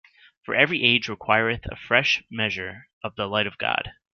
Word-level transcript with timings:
For 0.43 0.55
every 0.55 0.83
age 0.83 1.09
requireth 1.09 1.67
a 1.71 1.75
fresh 1.75 2.23
measure 2.31 2.87
of 3.03 3.15
the 3.17 3.27
light 3.27 3.45
of 3.45 3.59
God. 3.59 3.91